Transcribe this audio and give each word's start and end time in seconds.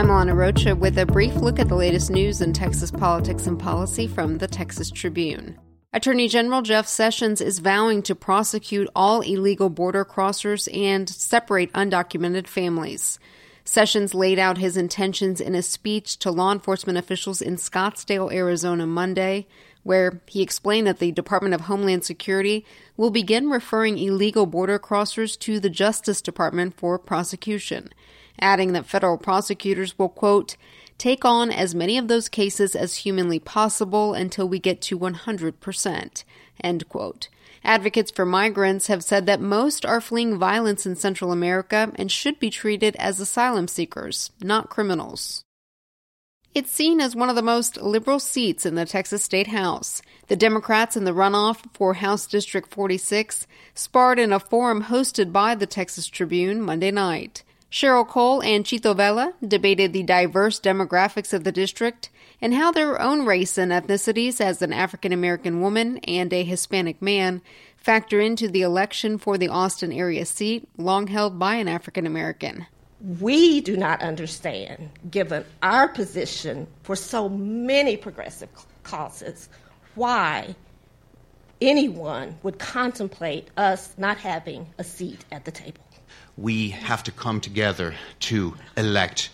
I'm 0.00 0.08
Alana 0.08 0.34
Rocha 0.34 0.74
with 0.74 0.96
a 0.96 1.04
brief 1.04 1.36
look 1.36 1.58
at 1.58 1.68
the 1.68 1.74
latest 1.74 2.10
news 2.10 2.40
in 2.40 2.54
Texas 2.54 2.90
politics 2.90 3.46
and 3.46 3.60
policy 3.60 4.06
from 4.06 4.38
the 4.38 4.48
Texas 4.48 4.90
Tribune. 4.90 5.58
Attorney 5.92 6.26
General 6.26 6.62
Jeff 6.62 6.86
Sessions 6.88 7.42
is 7.42 7.58
vowing 7.58 8.00
to 8.04 8.14
prosecute 8.14 8.88
all 8.96 9.20
illegal 9.20 9.68
border 9.68 10.06
crossers 10.06 10.74
and 10.74 11.06
separate 11.06 11.70
undocumented 11.74 12.46
families. 12.46 13.18
Sessions 13.62 14.14
laid 14.14 14.38
out 14.38 14.56
his 14.56 14.78
intentions 14.78 15.38
in 15.38 15.54
a 15.54 15.60
speech 15.60 16.18
to 16.20 16.30
law 16.30 16.50
enforcement 16.50 16.96
officials 16.96 17.42
in 17.42 17.56
Scottsdale, 17.56 18.32
Arizona 18.32 18.86
Monday, 18.86 19.46
where 19.82 20.22
he 20.26 20.40
explained 20.40 20.86
that 20.86 20.98
the 20.98 21.12
Department 21.12 21.54
of 21.54 21.62
Homeland 21.62 22.06
Security 22.06 22.64
will 22.96 23.10
begin 23.10 23.50
referring 23.50 23.98
illegal 23.98 24.46
border 24.46 24.78
crossers 24.78 25.38
to 25.40 25.60
the 25.60 25.68
Justice 25.68 26.22
Department 26.22 26.72
for 26.74 26.98
prosecution, 26.98 27.90
adding 28.40 28.72
that 28.72 28.86
federal 28.86 29.18
prosecutors 29.18 29.98
will, 29.98 30.08
quote, 30.08 30.56
take 30.98 31.24
on 31.24 31.50
as 31.50 31.74
many 31.74 31.96
of 31.96 32.08
those 32.08 32.28
cases 32.28 32.76
as 32.76 32.96
humanly 32.96 33.38
possible 33.38 34.14
until 34.14 34.48
we 34.48 34.58
get 34.58 34.80
to 34.82 34.98
100%, 34.98 36.24
end 36.62 36.88
quote. 36.88 37.28
Advocates 37.62 38.10
for 38.10 38.24
migrants 38.24 38.86
have 38.86 39.04
said 39.04 39.26
that 39.26 39.40
most 39.40 39.84
are 39.84 40.00
fleeing 40.00 40.38
violence 40.38 40.86
in 40.86 40.96
Central 40.96 41.32
America 41.32 41.92
and 41.96 42.10
should 42.10 42.38
be 42.38 42.50
treated 42.50 42.96
as 42.96 43.20
asylum 43.20 43.68
seekers, 43.68 44.30
not 44.40 44.70
criminals. 44.70 45.44
It's 46.52 46.72
seen 46.72 47.00
as 47.00 47.14
one 47.14 47.28
of 47.28 47.36
the 47.36 47.42
most 47.42 47.80
liberal 47.80 48.18
seats 48.18 48.66
in 48.66 48.74
the 48.74 48.84
Texas 48.84 49.22
State 49.22 49.46
House. 49.48 50.02
The 50.26 50.34
Democrats 50.34 50.96
in 50.96 51.04
the 51.04 51.12
runoff 51.12 51.62
for 51.72 51.94
House 51.94 52.26
District 52.26 52.68
46 52.72 53.46
sparred 53.72 54.18
in 54.18 54.32
a 54.32 54.40
forum 54.40 54.84
hosted 54.84 55.30
by 55.30 55.54
the 55.54 55.66
Texas 55.66 56.08
Tribune 56.08 56.60
Monday 56.60 56.90
night. 56.90 57.44
Cheryl 57.70 58.06
Cole 58.06 58.42
and 58.42 58.64
Chito 58.64 58.96
Vela 58.96 59.34
debated 59.46 59.92
the 59.92 60.02
diverse 60.02 60.58
demographics 60.58 61.32
of 61.32 61.44
the 61.44 61.52
district 61.52 62.10
and 62.40 62.54
how 62.54 62.72
their 62.72 63.00
own 63.00 63.24
race 63.24 63.56
and 63.56 63.70
ethnicities 63.70 64.40
as 64.40 64.60
an 64.60 64.72
African 64.72 65.12
American 65.12 65.60
woman 65.60 65.98
and 65.98 66.32
a 66.32 66.42
Hispanic 66.42 67.00
man 67.00 67.42
factor 67.76 68.20
into 68.20 68.48
the 68.48 68.62
election 68.62 69.18
for 69.18 69.38
the 69.38 69.48
Austin 69.48 69.92
area 69.92 70.26
seat 70.26 70.68
long 70.76 71.06
held 71.06 71.38
by 71.38 71.54
an 71.54 71.68
African 71.68 72.06
American 72.06 72.66
we 73.18 73.60
do 73.60 73.76
not 73.76 74.02
understand, 74.02 74.90
given 75.10 75.44
our 75.62 75.88
position 75.88 76.66
for 76.82 76.94
so 76.94 77.28
many 77.28 77.96
progressive 77.96 78.50
causes, 78.82 79.48
why 79.94 80.54
anyone 81.60 82.36
would 82.42 82.58
contemplate 82.58 83.48
us 83.56 83.94
not 83.98 84.18
having 84.18 84.66
a 84.78 84.84
seat 84.84 85.24
at 85.30 85.44
the 85.44 85.50
table. 85.50 85.80
We 86.36 86.70
have 86.70 87.02
to 87.04 87.12
come 87.12 87.40
together 87.40 87.94
to 88.20 88.54
elect 88.76 89.30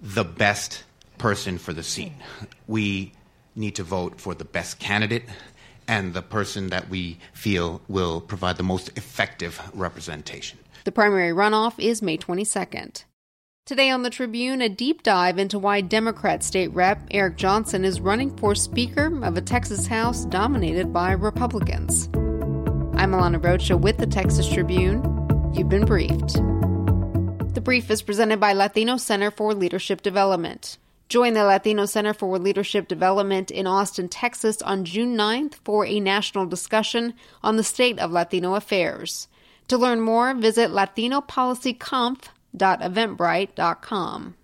the 0.00 0.24
best 0.24 0.84
person 1.18 1.58
for 1.58 1.72
the 1.72 1.82
seat. 1.82 2.12
We 2.66 3.12
need 3.54 3.76
to 3.76 3.82
vote 3.82 4.20
for 4.20 4.34
the 4.34 4.44
best 4.44 4.78
candidate 4.78 5.24
and 5.86 6.14
the 6.14 6.22
person 6.22 6.68
that 6.68 6.88
we 6.88 7.18
feel 7.32 7.80
will 7.88 8.20
provide 8.20 8.56
the 8.56 8.62
most 8.62 8.88
effective 8.96 9.60
representation. 9.74 10.58
The 10.84 10.92
primary 10.92 11.30
runoff 11.30 11.78
is 11.78 12.02
May 12.02 12.18
22nd. 12.18 13.04
Today 13.66 13.88
on 13.88 14.02
the 14.02 14.10
Tribune, 14.10 14.60
a 14.60 14.68
deep 14.68 15.02
dive 15.02 15.38
into 15.38 15.58
why 15.58 15.80
Democrat 15.80 16.42
State 16.42 16.74
Rep 16.74 17.00
Eric 17.10 17.38
Johnson 17.38 17.82
is 17.82 17.98
running 17.98 18.36
for 18.36 18.54
Speaker 18.54 19.18
of 19.24 19.38
a 19.38 19.40
Texas 19.40 19.86
House 19.86 20.26
dominated 20.26 20.92
by 20.92 21.12
Republicans. 21.12 22.10
I'm 22.12 23.12
Alana 23.12 23.42
Rocha 23.42 23.78
with 23.78 23.96
the 23.96 24.06
Texas 24.06 24.46
Tribune. 24.52 25.02
You've 25.54 25.70
been 25.70 25.86
briefed. 25.86 26.34
The 27.54 27.62
brief 27.64 27.90
is 27.90 28.02
presented 28.02 28.38
by 28.38 28.52
Latino 28.52 28.98
Center 28.98 29.30
for 29.30 29.54
Leadership 29.54 30.02
Development. 30.02 30.76
Join 31.08 31.32
the 31.32 31.44
Latino 31.44 31.86
Center 31.86 32.12
for 32.12 32.38
Leadership 32.38 32.86
Development 32.86 33.50
in 33.50 33.66
Austin, 33.66 34.10
Texas 34.10 34.60
on 34.60 34.84
June 34.84 35.16
9th 35.16 35.54
for 35.64 35.86
a 35.86 36.00
national 36.00 36.44
discussion 36.44 37.14
on 37.42 37.56
the 37.56 37.64
state 37.64 37.98
of 37.98 38.12
Latino 38.12 38.56
affairs. 38.56 39.26
To 39.68 39.78
learn 39.78 40.02
more, 40.02 40.34
visit 40.34 40.70
latinopolicyconf.eventbrite.com. 42.56 44.34